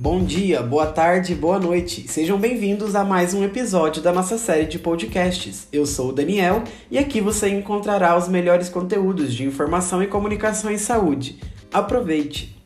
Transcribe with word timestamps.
Bom 0.00 0.22
dia, 0.22 0.62
boa 0.62 0.86
tarde, 0.86 1.34
boa 1.34 1.58
noite. 1.58 2.06
Sejam 2.06 2.38
bem-vindos 2.38 2.94
a 2.94 3.02
mais 3.02 3.34
um 3.34 3.42
episódio 3.42 4.00
da 4.00 4.12
nossa 4.12 4.38
série 4.38 4.64
de 4.64 4.78
podcasts. 4.78 5.66
Eu 5.72 5.84
sou 5.84 6.10
o 6.10 6.12
Daniel 6.12 6.62
e 6.88 6.96
aqui 6.96 7.20
você 7.20 7.48
encontrará 7.48 8.16
os 8.16 8.28
melhores 8.28 8.68
conteúdos 8.68 9.34
de 9.34 9.44
informação 9.44 10.00
e 10.00 10.06
comunicação 10.06 10.70
em 10.70 10.78
saúde. 10.78 11.40
Aproveite! 11.72 12.56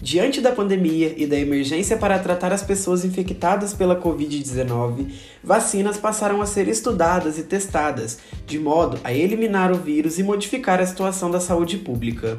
Diante 0.00 0.40
da 0.40 0.52
pandemia 0.52 1.12
e 1.16 1.26
da 1.26 1.36
emergência 1.36 1.96
para 1.96 2.20
tratar 2.20 2.52
as 2.52 2.62
pessoas 2.62 3.04
infectadas 3.04 3.74
pela 3.74 4.00
Covid-19, 4.00 5.10
vacinas 5.42 5.96
passaram 5.96 6.40
a 6.40 6.46
ser 6.46 6.68
estudadas 6.68 7.38
e 7.38 7.42
testadas, 7.42 8.20
de 8.46 8.60
modo 8.60 9.00
a 9.02 9.12
eliminar 9.12 9.72
o 9.72 9.78
vírus 9.78 10.16
e 10.16 10.22
modificar 10.22 10.80
a 10.80 10.86
situação 10.86 11.28
da 11.28 11.40
saúde 11.40 11.78
pública. 11.78 12.38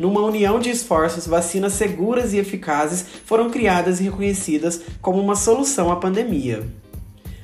Numa 0.00 0.22
união 0.22 0.58
de 0.58 0.70
esforços, 0.70 1.26
vacinas 1.26 1.74
seguras 1.74 2.32
e 2.32 2.38
eficazes 2.38 3.04
foram 3.26 3.50
criadas 3.50 4.00
e 4.00 4.04
reconhecidas 4.04 4.80
como 5.02 5.20
uma 5.20 5.36
solução 5.36 5.92
à 5.92 5.96
pandemia. 5.96 6.66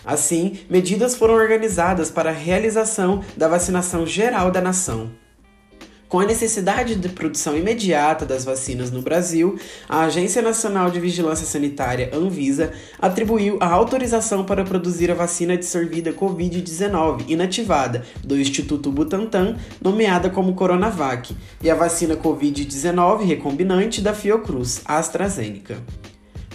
Assim, 0.02 0.60
medidas 0.70 1.14
foram 1.14 1.34
organizadas 1.34 2.10
para 2.10 2.30
a 2.30 2.32
realização 2.32 3.22
da 3.36 3.46
vacinação 3.46 4.06
geral 4.06 4.50
da 4.50 4.62
nação. 4.62 5.10
Com 6.08 6.20
a 6.20 6.24
necessidade 6.24 6.94
de 6.94 7.08
produção 7.08 7.56
imediata 7.56 8.24
das 8.24 8.44
vacinas 8.44 8.92
no 8.92 9.02
Brasil, 9.02 9.58
a 9.88 10.04
Agência 10.04 10.40
Nacional 10.40 10.88
de 10.88 11.00
Vigilância 11.00 11.44
Sanitária, 11.44 12.10
Anvisa, 12.14 12.72
atribuiu 13.00 13.58
a 13.60 13.66
autorização 13.66 14.44
para 14.44 14.62
produzir 14.62 15.10
a 15.10 15.14
vacina 15.14 15.56
de 15.56 15.66
sorvida 15.66 16.12
Covid-19 16.12 17.24
inativada 17.26 18.04
do 18.22 18.38
Instituto 18.38 18.92
Butantan, 18.92 19.56
nomeada 19.82 20.30
como 20.30 20.54
Coronavac, 20.54 21.34
e 21.60 21.68
a 21.68 21.74
vacina 21.74 22.14
Covid-19 22.14 23.26
recombinante 23.26 24.00
da 24.00 24.14
Fiocruz, 24.14 24.82
AstraZeneca. 24.84 25.76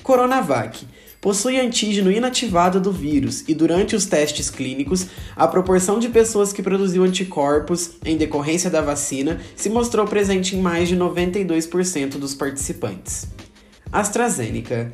Coronavac 0.02 0.86
possui 1.22 1.59
antígeno 1.59 2.11
inativado 2.11 2.81
do 2.81 2.91
vírus 2.91 3.47
e 3.47 3.53
durante 3.53 3.95
os 3.95 4.08
testes 4.08 4.50
clínicos, 4.50 5.05
a 5.36 5.47
proporção 5.47 6.00
de 6.00 6.09
pessoas 6.09 6.52
que 6.52 6.64
produziu 6.64 7.03
anticorpos 7.03 7.91
em 8.03 8.17
decorrência 8.17 8.72
da 8.72 8.81
vacina 8.81 9.39
se 9.55 9.69
mostrou 9.69 10.08
presente 10.08 10.55
em 10.55 10.61
mais 10.61 10.89
de 10.89 10.97
92% 10.97 12.17
dos 12.17 12.33
participantes. 12.33 13.27
AstraZeneca 13.92 14.92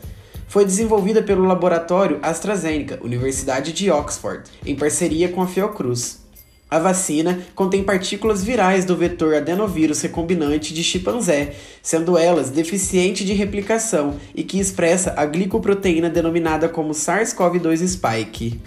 foi 0.48 0.66
desenvolvida 0.66 1.24
pelo 1.24 1.46
laboratório 1.46 2.20
AstraZeneca, 2.22 3.00
Universidade 3.02 3.72
de 3.72 3.90
Oxford, 3.90 4.44
em 4.66 4.76
parceria 4.76 5.30
com 5.30 5.42
a 5.42 5.48
Fiocruz. 5.48 6.27
A 6.70 6.80
vacina 6.80 7.40
contém 7.56 7.82
partículas 7.82 8.44
virais 8.44 8.84
do 8.84 8.96
vetor 8.96 9.36
adenovírus 9.36 10.02
recombinante 10.02 10.74
de 10.74 10.84
chimpanzé, 10.84 11.54
sendo 11.82 12.18
elas 12.18 12.50
deficientes 12.50 13.26
de 13.26 13.34
replicação 13.34 14.16
e 14.36 14.44
que 14.44 14.60
expressa 14.60 15.14
a 15.16 15.26
glicoproteína 15.26 16.10
denominada 16.10 16.68
como 16.68 16.92
SARS-CoV-2 16.94 17.88
spike. 17.88 18.60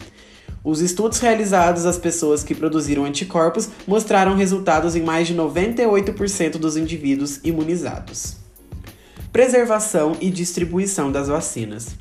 Os 0.65 0.81
estudos 0.81 1.19
realizados 1.19 1.85
às 1.85 1.99
pessoas 1.99 2.43
que 2.43 2.55
produziram 2.55 3.05
anticorpos 3.05 3.69
mostraram 3.87 4.35
resultados 4.35 4.97
em 4.97 5.03
mais 5.03 5.27
de 5.27 5.35
98% 5.35 6.53
dos 6.53 6.79
indivíduos 6.79 7.41
imunizados. 7.45 8.37
Preservação 9.31 10.17
e 10.21 10.31
distribuição 10.31 11.13
das 11.13 11.29
vacinas. 11.29 11.97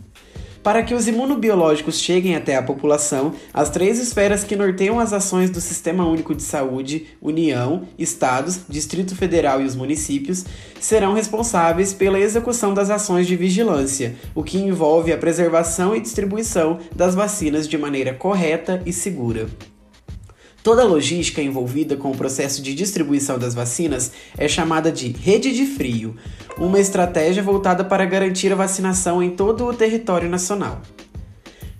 Para 0.62 0.84
que 0.84 0.94
os 0.94 1.08
imunobiológicos 1.08 2.00
cheguem 2.00 2.36
até 2.36 2.56
a 2.58 2.62
população, 2.62 3.34
as 3.54 3.70
três 3.70 3.98
esferas 3.98 4.44
que 4.44 4.58
norteiam 4.58 5.00
as 5.00 5.14
ações 5.14 5.50
do 5.50 5.62
Sistema 5.62 6.06
Único 6.06 6.36
de 6.36 6.44
Saúde, 6.44 7.08
União, 7.22 7.84
Estados, 7.98 8.62
Distrito 8.68 9.16
Federal 9.16 9.62
e 9.62 9.66
os 9.66 9.76
municípios, 9.76 10.46
serão 10.80 11.14
responsáveis 11.14 11.94
pela 11.94 12.20
execução 12.20 12.74
das 12.74 12.90
ações 12.90 13.26
de 13.26 13.38
vigilância, 13.38 14.16
o 14.36 14.44
que 14.44 14.58
envolve 14.58 15.14
a 15.14 15.18
preservação 15.18 15.96
e 15.96 16.02
distribuição 16.02 16.80
das 16.94 17.16
vacinas 17.16 17.68
de 17.68 17.78
maneira 17.78 18.14
correta 18.14 18.82
e 18.86 18.92
segura. 18.92 19.48
Toda 20.62 20.82
a 20.82 20.86
logística 20.86 21.42
envolvida 21.42 21.96
com 21.96 22.12
o 22.12 22.18
processo 22.18 22.62
de 22.62 22.76
distribuição 22.76 23.40
das 23.40 23.54
vacinas 23.54 24.12
é 24.38 24.48
chamada 24.48 24.92
de 24.92 25.10
rede 25.10 25.54
de 25.54 25.66
frio, 25.66 26.16
uma 26.58 26.80
estratégia 26.80 27.42
voltada 27.42 27.84
para 27.84 28.06
garantir 28.06 28.52
a 28.52 28.56
vacinação 28.56 29.24
em 29.24 29.30
todo 29.32 29.66
o 29.66 29.74
território 29.74 30.30
nacional. 30.30 30.82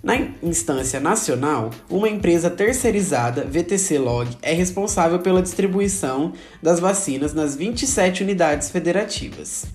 Na 0.02 0.16
instância 0.42 0.98
nacional, 0.98 1.68
uma 1.90 2.08
empresa 2.08 2.48
terceirizada, 2.48 3.44
VTC 3.44 3.98
Log, 3.98 4.30
é 4.40 4.54
responsável 4.54 5.18
pela 5.18 5.42
distribuição 5.42 6.32
das 6.62 6.80
vacinas 6.80 7.34
nas 7.34 7.54
27 7.54 8.22
unidades 8.22 8.70
federativas. 8.70 9.66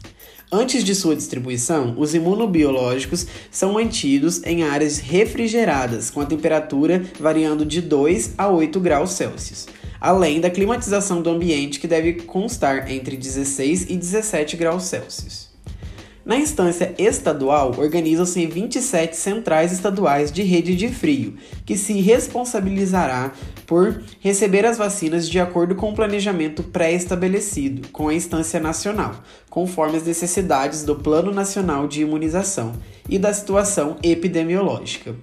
Antes 0.51 0.83
de 0.83 0.93
sua 0.93 1.15
distribuição, 1.15 1.95
os 1.97 2.13
imunobiológicos 2.13 3.25
são 3.49 3.73
mantidos 3.73 4.43
em 4.43 4.63
áreas 4.63 4.99
refrigeradas, 4.99 6.11
com 6.11 6.21
a 6.21 6.25
temperatura 6.25 7.03
variando 7.19 7.65
de 7.65 7.81
2 7.81 8.35
a 8.37 8.47
8 8.47 8.79
graus 8.79 9.11
Celsius, 9.11 9.67
além 9.99 10.39
da 10.39 10.51
climatização 10.51 11.21
do 11.21 11.31
ambiente 11.31 11.79
que 11.79 11.87
deve 11.87 12.13
constar 12.13 12.91
entre 12.91 13.17
16 13.17 13.87
e 13.89 13.97
17 13.97 14.55
graus 14.55 14.83
Celsius. 14.83 15.44
Na 16.25 16.35
instância 16.35 16.95
estadual, 16.97 17.75
organizam-se 17.77 18.47
27 18.47 19.15
centrais 19.15 19.71
estaduais 19.71 20.31
de 20.31 20.41
rede 20.41 20.75
de 20.75 20.89
frio, 20.89 21.35
que 21.63 21.77
se 21.77 22.01
responsabilizará 22.01 23.31
por 23.67 24.01
receber 24.21 24.65
as 24.65 24.75
vacinas 24.75 25.29
de 25.29 25.39
acordo 25.39 25.75
com 25.75 25.91
o 25.91 25.93
planejamento 25.93 26.63
pré-estabelecido 26.63 27.89
com 27.89 28.07
a 28.07 28.13
instância 28.13 28.59
nacional, 28.59 29.23
conforme 29.51 29.97
as 29.97 30.03
necessidades 30.07 30.83
do 30.83 30.95
Plano 30.95 31.31
Nacional 31.31 31.87
de 31.87 32.01
Imunização 32.01 32.73
e 33.07 33.19
da 33.19 33.31
situação 33.31 33.97
epidemiológica. 34.01 35.15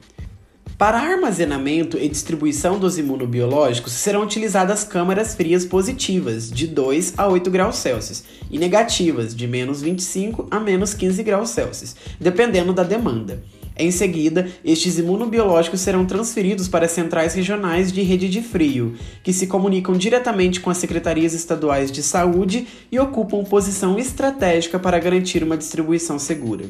Para 0.82 0.98
armazenamento 0.98 1.96
e 1.96 2.08
distribuição 2.08 2.76
dos 2.76 2.98
imunobiológicos 2.98 3.92
serão 3.92 4.20
utilizadas 4.22 4.82
câmaras 4.82 5.32
frias 5.32 5.64
positivas, 5.64 6.50
de 6.50 6.66
2 6.66 7.14
a 7.16 7.28
8 7.28 7.48
graus 7.52 7.76
Celsius, 7.76 8.24
e 8.50 8.58
negativas, 8.58 9.32
de 9.32 9.46
menos 9.46 9.80
25 9.80 10.48
a 10.50 10.58
menos 10.58 10.92
15 10.92 11.22
graus 11.22 11.50
Celsius, 11.50 11.94
dependendo 12.18 12.72
da 12.72 12.82
demanda. 12.82 13.44
Em 13.76 13.92
seguida, 13.92 14.50
estes 14.64 14.98
imunobiológicos 14.98 15.80
serão 15.80 16.04
transferidos 16.04 16.66
para 16.66 16.88
centrais 16.88 17.32
regionais 17.32 17.92
de 17.92 18.02
rede 18.02 18.28
de 18.28 18.42
frio, 18.42 18.96
que 19.22 19.32
se 19.32 19.46
comunicam 19.46 19.96
diretamente 19.96 20.58
com 20.58 20.68
as 20.68 20.78
secretarias 20.78 21.32
estaduais 21.32 21.92
de 21.92 22.02
saúde 22.02 22.66
e 22.90 22.98
ocupam 22.98 23.44
posição 23.44 24.00
estratégica 24.00 24.80
para 24.80 24.98
garantir 24.98 25.44
uma 25.44 25.56
distribuição 25.56 26.18
segura. 26.18 26.64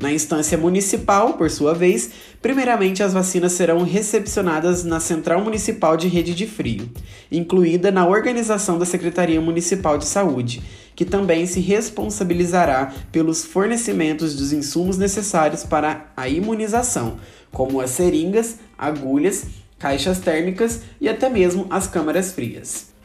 Na 0.00 0.12
instância 0.12 0.56
municipal, 0.56 1.34
por 1.34 1.50
sua 1.50 1.74
vez, 1.74 2.10
primeiramente 2.40 3.02
as 3.02 3.12
vacinas 3.12 3.52
serão 3.52 3.82
recepcionadas 3.82 4.84
na 4.84 5.00
Central 5.00 5.42
Municipal 5.42 5.96
de 5.96 6.06
Rede 6.06 6.34
de 6.34 6.46
Frio, 6.46 6.88
incluída 7.32 7.90
na 7.90 8.06
organização 8.06 8.78
da 8.78 8.86
Secretaria 8.86 9.40
Municipal 9.40 9.98
de 9.98 10.06
Saúde, 10.06 10.62
que 10.94 11.04
também 11.04 11.46
se 11.46 11.58
responsabilizará 11.58 12.92
pelos 13.10 13.44
fornecimentos 13.44 14.36
dos 14.36 14.52
insumos 14.52 14.96
necessários 14.96 15.64
para 15.64 16.12
a 16.16 16.28
imunização, 16.28 17.18
como 17.50 17.80
as 17.80 17.90
seringas, 17.90 18.56
agulhas, 18.78 19.46
caixas 19.80 20.20
térmicas 20.20 20.82
e 21.00 21.08
até 21.08 21.28
mesmo 21.28 21.66
as 21.70 21.88
câmaras 21.88 22.30
frias. 22.30 22.97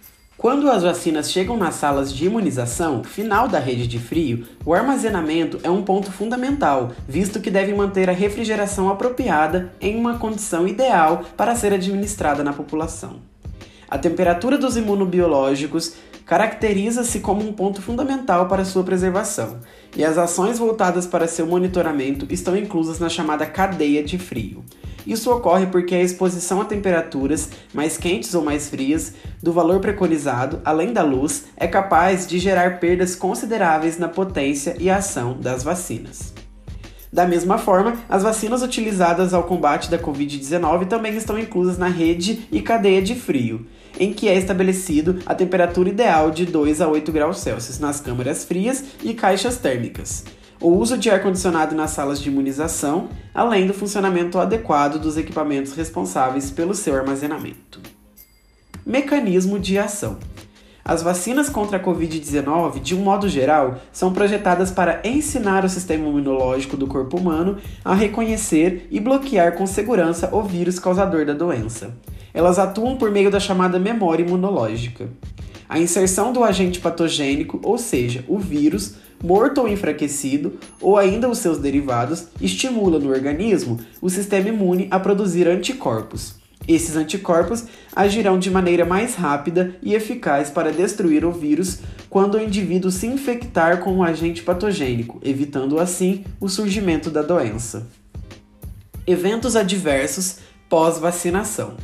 Quando 0.43 0.69
as 0.69 0.83
vacinas 0.83 1.31
chegam 1.31 1.55
nas 1.55 1.75
salas 1.75 2.13
de 2.13 2.25
imunização, 2.25 3.01
final 3.01 3.47
da 3.47 3.59
rede 3.59 3.87
de 3.87 3.97
frio, 3.97 4.45
o 4.65 4.73
armazenamento 4.73 5.57
é 5.63 5.69
um 5.69 5.83
ponto 5.83 6.11
fundamental, 6.11 6.91
visto 7.07 7.39
que 7.39 7.49
deve 7.49 7.73
manter 7.73 8.09
a 8.09 8.13
refrigeração 8.13 8.89
apropriada 8.89 9.71
em 9.79 9.95
uma 9.95 10.19
condição 10.19 10.67
ideal 10.67 11.23
para 11.37 11.55
ser 11.55 11.71
administrada 11.71 12.43
na 12.43 12.51
população. 12.51 13.21
A 13.89 13.97
temperatura 13.97 14.57
dos 14.57 14.75
imunobiológicos 14.75 15.93
caracteriza-se 16.25 17.21
como 17.21 17.41
um 17.41 17.53
ponto 17.53 17.81
fundamental 17.81 18.49
para 18.49 18.65
sua 18.65 18.83
preservação, 18.83 19.61
e 19.95 20.03
as 20.03 20.17
ações 20.17 20.59
voltadas 20.59 21.07
para 21.07 21.25
seu 21.25 21.47
monitoramento 21.47 22.27
estão 22.29 22.57
inclusas 22.57 22.99
na 22.99 23.07
chamada 23.07 23.45
cadeia 23.45 24.03
de 24.03 24.17
frio. 24.17 24.61
Isso 25.05 25.31
ocorre 25.31 25.67
porque 25.67 25.95
a 25.95 26.01
exposição 26.01 26.61
a 26.61 26.65
temperaturas 26.65 27.49
mais 27.73 27.97
quentes 27.97 28.33
ou 28.33 28.43
mais 28.43 28.69
frias 28.69 29.13
do 29.41 29.51
valor 29.51 29.79
preconizado, 29.79 30.61
além 30.63 30.93
da 30.93 31.03
luz, 31.03 31.45
é 31.57 31.67
capaz 31.67 32.25
de 32.25 32.39
gerar 32.39 32.79
perdas 32.79 33.15
consideráveis 33.15 33.97
na 33.97 34.07
potência 34.07 34.75
e 34.79 34.89
ação 34.89 35.37
das 35.39 35.63
vacinas. 35.63 36.33
Da 37.11 37.27
mesma 37.27 37.59
forma, 37.59 37.95
as 38.09 38.23
vacinas 38.23 38.63
utilizadas 38.63 39.35
ao 39.35 39.43
combate 39.43 39.91
da 39.91 39.99
Covid-19 39.99 40.87
também 40.87 41.15
estão 41.15 41.37
inclusas 41.37 41.77
na 41.77 41.87
rede 41.87 42.47
e 42.51 42.59
cadeia 42.59 43.03
de 43.03 43.13
frio, 43.13 43.67
em 43.99 44.11
que 44.11 44.27
é 44.27 44.35
estabelecido 44.35 45.19
a 45.25 45.35
temperatura 45.35 45.89
ideal 45.89 46.31
de 46.31 46.45
2 46.45 46.81
a 46.81 46.87
8 46.87 47.11
graus 47.11 47.39
Celsius 47.39 47.77
nas 47.77 47.99
câmaras 47.99 48.43
frias 48.43 48.83
e 49.03 49.13
caixas 49.13 49.57
térmicas 49.57 50.23
o 50.63 50.69
uso 50.69 50.97
de 50.97 51.09
ar-condicionado 51.09 51.75
nas 51.75 51.91
salas 51.91 52.21
de 52.21 52.29
imunização, 52.29 53.09
além 53.35 53.67
do 53.67 53.73
funcionamento 53.73 54.39
adequado 54.39 54.97
dos 54.97 55.17
equipamentos 55.17 55.73
responsáveis 55.73 56.49
pelo 56.49 56.73
seu 56.73 56.95
armazenamento. 56.95 57.81
Mecanismo 58.85 59.59
de 59.59 59.77
ação. 59.77 60.17
As 60.85 61.03
vacinas 61.03 61.49
contra 61.49 61.77
a 61.77 61.83
Covid-19, 61.83 62.79
de 62.79 62.95
um 62.95 62.99
modo 62.99 63.27
geral, 63.27 63.77
são 63.91 64.13
projetadas 64.13 64.71
para 64.71 65.01
ensinar 65.03 65.65
o 65.65 65.69
sistema 65.69 66.07
imunológico 66.07 66.77
do 66.77 66.87
corpo 66.87 67.17
humano 67.17 67.57
a 67.83 67.93
reconhecer 67.93 68.87
e 68.89 69.01
bloquear 69.01 69.57
com 69.57 69.67
segurança 69.67 70.33
o 70.33 70.41
vírus 70.43 70.79
causador 70.79 71.25
da 71.25 71.33
doença. 71.33 71.93
Elas 72.33 72.57
atuam 72.57 72.95
por 72.95 73.11
meio 73.11 73.29
da 73.29 73.39
chamada 73.39 73.77
memória 73.77 74.23
imunológica. 74.23 75.09
A 75.67 75.79
inserção 75.79 76.31
do 76.31 76.43
agente 76.43 76.79
patogênico, 76.79 77.59
ou 77.63 77.77
seja, 77.77 78.23
o 78.27 78.37
vírus, 78.37 78.95
morto 79.23 79.61
ou 79.61 79.67
enfraquecido, 79.67 80.59
ou 80.81 80.97
ainda 80.97 81.29
os 81.29 81.37
seus 81.37 81.57
derivados, 81.57 82.27
estimula 82.41 82.99
no 82.99 83.09
organismo 83.09 83.79
o 84.01 84.09
sistema 84.09 84.49
imune 84.49 84.87
a 84.91 84.99
produzir 84.99 85.47
anticorpos. 85.47 86.35
Esses 86.67 86.95
anticorpos 86.95 87.65
agirão 87.95 88.39
de 88.39 88.49
maneira 88.49 88.85
mais 88.85 89.15
rápida 89.15 89.75
e 89.81 89.93
eficaz 89.95 90.49
para 90.49 90.71
destruir 90.71 91.25
o 91.25 91.31
vírus 91.31 91.79
quando 92.09 92.35
o 92.35 92.41
indivíduo 92.41 92.91
se 92.91 93.07
infectar 93.07 93.79
com 93.79 93.93
um 93.93 94.03
agente 94.03 94.43
patogênico, 94.43 95.19
evitando 95.23 95.79
assim 95.79 96.23
o 96.39 96.47
surgimento 96.47 97.09
da 97.09 97.21
doença. 97.21 97.87
Eventos 99.05 99.55
adversos 99.55 100.37
pós-vacinação. 100.69 101.75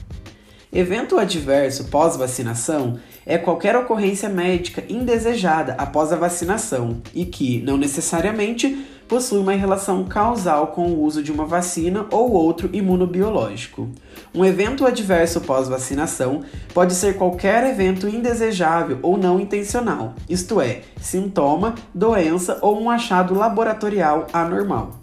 Evento 0.71 1.17
adverso 1.17 1.85
pós-vacinação 1.85 2.99
é 3.25 3.39
qualquer 3.39 3.75
ocorrência 3.75 4.29
médica 4.29 4.83
indesejada 4.87 5.73
após 5.79 6.13
a 6.13 6.15
vacinação 6.15 7.01
e 7.11 7.25
que, 7.25 7.59
não 7.63 7.75
necessariamente, 7.75 8.85
possui 9.07 9.39
uma 9.39 9.53
relação 9.53 10.03
causal 10.03 10.67
com 10.67 10.85
o 10.85 11.01
uso 11.01 11.23
de 11.23 11.31
uma 11.31 11.43
vacina 11.43 12.05
ou 12.11 12.31
outro 12.33 12.69
imunobiológico. 12.71 13.89
Um 14.31 14.45
evento 14.45 14.85
adverso 14.85 15.41
pós-vacinação 15.41 16.43
pode 16.71 16.93
ser 16.93 17.17
qualquer 17.17 17.67
evento 17.67 18.07
indesejável 18.07 18.99
ou 19.01 19.17
não 19.17 19.39
intencional, 19.39 20.13
isto 20.29 20.61
é, 20.61 20.81
sintoma, 21.01 21.73
doença 21.95 22.59
ou 22.61 22.79
um 22.79 22.91
achado 22.91 23.33
laboratorial 23.33 24.27
anormal. 24.31 24.99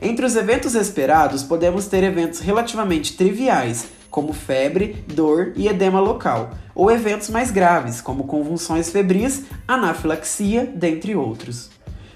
Entre 0.00 0.24
os 0.24 0.36
eventos 0.36 0.76
esperados, 0.76 1.42
podemos 1.42 1.88
ter 1.88 2.04
eventos 2.04 2.38
relativamente 2.38 3.16
triviais, 3.16 3.97
como 4.10 4.32
febre, 4.32 5.04
dor 5.12 5.52
e 5.54 5.68
edema 5.68 6.00
local, 6.00 6.50
ou 6.74 6.90
eventos 6.90 7.28
mais 7.30 7.50
graves, 7.50 8.00
como 8.00 8.24
convulsões 8.24 8.90
febris, 8.90 9.44
anafilaxia, 9.66 10.64
dentre 10.64 11.14
outros. 11.14 11.70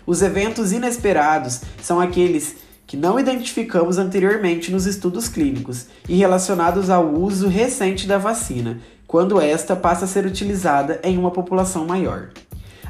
Os 0.06 0.22
eventos 0.22 0.72
inesperados 0.72 1.60
são 1.80 2.00
aqueles 2.00 2.56
que 2.86 2.96
não 2.96 3.18
identificamos 3.18 3.98
anteriormente 3.98 4.70
nos 4.70 4.86
estudos 4.86 5.28
clínicos 5.28 5.86
e 6.08 6.16
relacionados 6.16 6.90
ao 6.90 7.08
uso 7.14 7.48
recente 7.48 8.06
da 8.06 8.18
vacina, 8.18 8.80
quando 9.06 9.40
esta 9.40 9.76
passa 9.76 10.04
a 10.04 10.08
ser 10.08 10.26
utilizada 10.26 11.00
em 11.02 11.16
uma 11.16 11.30
população 11.30 11.86
maior. 11.86 12.30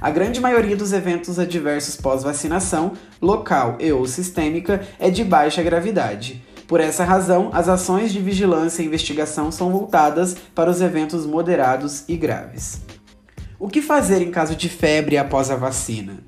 A 0.00 0.10
grande 0.10 0.40
maioria 0.40 0.76
dos 0.76 0.92
eventos 0.92 1.38
adversos 1.38 1.96
pós-vacinação, 1.96 2.94
local 3.20 3.76
e 3.78 3.92
ou 3.92 4.04
sistêmica, 4.06 4.84
é 4.98 5.10
de 5.10 5.22
baixa 5.22 5.62
gravidade. 5.62 6.42
Por 6.72 6.80
essa 6.80 7.04
razão, 7.04 7.50
as 7.52 7.68
ações 7.68 8.10
de 8.14 8.18
vigilância 8.18 8.82
e 8.82 8.86
investigação 8.86 9.52
são 9.52 9.70
voltadas 9.70 10.34
para 10.54 10.70
os 10.70 10.80
eventos 10.80 11.26
moderados 11.26 12.02
e 12.08 12.16
graves. 12.16 12.80
O 13.58 13.68
que 13.68 13.82
fazer 13.82 14.22
em 14.22 14.30
caso 14.30 14.56
de 14.56 14.70
febre 14.70 15.18
após 15.18 15.50
a 15.50 15.54
vacina? 15.54 16.20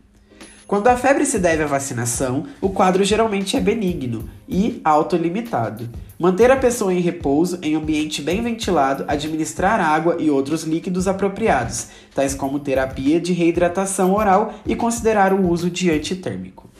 Quando 0.66 0.88
a 0.88 0.98
febre 0.98 1.24
se 1.24 1.38
deve 1.38 1.62
à 1.62 1.66
vacinação, 1.66 2.44
o 2.60 2.68
quadro 2.68 3.02
geralmente 3.04 3.56
é 3.56 3.60
benigno 3.60 4.28
e 4.46 4.82
autolimitado. 4.84 5.88
Manter 6.18 6.50
a 6.50 6.58
pessoa 6.58 6.92
em 6.92 7.00
repouso, 7.00 7.58
em 7.62 7.74
ambiente 7.74 8.20
bem 8.20 8.42
ventilado, 8.42 9.06
administrar 9.08 9.80
água 9.80 10.18
e 10.20 10.28
outros 10.28 10.64
líquidos 10.64 11.08
apropriados, 11.08 11.88
tais 12.14 12.34
como 12.34 12.60
terapia 12.60 13.18
de 13.18 13.32
reidratação 13.32 14.12
oral 14.12 14.52
e 14.66 14.76
considerar 14.76 15.32
o 15.32 15.48
uso 15.48 15.70
de 15.70 15.90
antitérmico. 15.90 16.73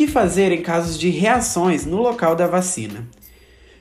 Que 0.00 0.06
fazer 0.06 0.50
em 0.50 0.62
casos 0.62 0.98
de 0.98 1.10
reações 1.10 1.84
no 1.84 1.98
local 1.98 2.34
da 2.34 2.46
vacina? 2.46 3.06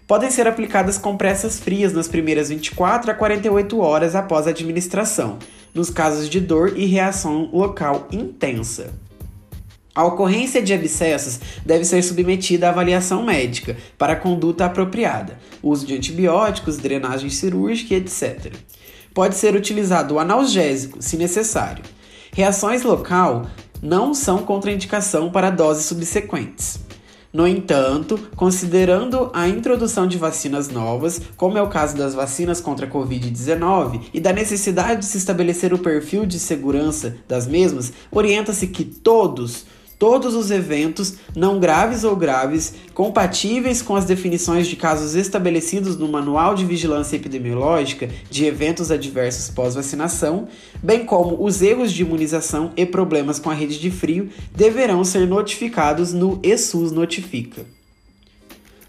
Podem 0.06 0.30
ser 0.30 0.48
aplicadas 0.48 0.98
compressas 0.98 1.58
frias 1.62 1.94
nas 1.94 2.10
primeiras 2.10 2.50
24 2.50 3.10
a 3.10 3.14
48 3.14 3.80
horas 3.80 4.16
após 4.16 4.46
a 4.46 4.50
administração, 4.50 5.40
nos 5.74 5.90
casos 5.90 6.28
de 6.28 6.42
dor 6.42 6.78
e 6.78 6.86
reação 6.86 7.50
local 7.54 8.06
intensa. 8.12 8.94
A 9.96 10.04
ocorrência 10.04 10.62
de 10.62 10.74
abscessos 10.74 11.40
deve 11.66 11.86
ser 11.86 12.04
submetida 12.04 12.68
à 12.68 12.72
avaliação 12.72 13.24
médica 13.24 13.78
para 13.98 14.18
conduta 14.18 14.66
apropriada, 14.66 15.40
uso 15.64 15.88
de 15.88 15.96
antibióticos, 15.96 16.76
drenagem 16.76 17.30
cirúrgica, 17.30 17.96
etc. 17.96 18.54
Pode 19.14 19.36
ser 19.36 19.56
utilizado 19.56 20.16
o 20.16 20.20
analgésico, 20.20 21.02
se 21.02 21.16
necessário. 21.16 21.86
Reações 22.34 22.84
local 22.84 23.46
não 23.82 24.14
são 24.14 24.40
contraindicação 24.40 25.30
para 25.30 25.50
doses 25.50 25.86
subsequentes. 25.86 26.80
No 27.32 27.48
entanto, 27.48 28.20
considerando 28.36 29.30
a 29.34 29.48
introdução 29.48 30.08
de 30.08 30.18
vacinas 30.18 30.70
novas, 30.70 31.22
como 31.38 31.60
é 31.60 31.62
o 31.62 31.70
caso 31.70 31.96
das 31.96 32.16
vacinas 32.16 32.60
contra 32.60 32.88
a 32.88 32.90
Covid-19, 32.90 34.02
e 34.12 34.20
da 34.20 34.34
necessidade 34.34 35.02
de 35.02 35.06
se 35.06 35.20
estabelecer 35.20 35.72
o 35.72 35.78
perfil 35.78 36.26
de 36.26 36.40
segurança 36.40 37.18
das 37.28 37.46
mesmas, 37.46 37.94
orienta-se 38.12 38.66
que 38.66 38.84
todos 38.84 39.66
todos 40.00 40.34
os 40.34 40.50
eventos, 40.50 41.16
não 41.36 41.60
graves 41.60 42.06
ou 42.06 42.16
graves, 42.16 42.74
compatíveis 42.94 43.82
com 43.82 43.98
as 43.98 44.06
definições 44.06 44.66
de 44.66 44.78
casos 44.78 45.14
estabelecidos 45.14 45.98
no 45.98 46.08
Manual 46.08 46.56
de 46.56 46.66
Vigilância 46.66 47.18
Epidemiológica 47.18 48.10
de 48.32 48.46
Eventos 48.46 48.90
Adversos 48.90 49.50
Pós-Vacinação, 49.50 50.48
bem 50.82 51.06
como 51.06 51.44
os 51.44 51.62
erros 51.62 51.92
de 51.92 52.02
imunização 52.02 52.72
e 52.78 52.86
problemas 52.86 53.40
com 53.40 53.50
a 53.50 53.54
rede 53.54 53.78
de 53.78 53.92
frio, 53.92 54.30
deverão 54.56 55.04
ser 55.04 55.28
notificados 55.28 56.14
no 56.14 56.40
ESUS 56.42 56.94
Notifica. 56.94 57.66